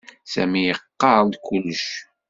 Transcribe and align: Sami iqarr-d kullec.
Sami 0.31 0.61
iqarr-d 0.73 1.33
kullec. 1.45 1.87